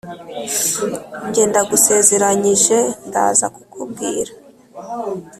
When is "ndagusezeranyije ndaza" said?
1.51-3.45